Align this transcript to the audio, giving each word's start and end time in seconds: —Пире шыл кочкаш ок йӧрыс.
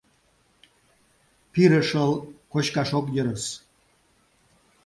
—Пире 1.51 1.81
шыл 1.89 2.11
кочкаш 2.51 2.89
ок 2.99 3.05
йӧрыс. 3.15 3.43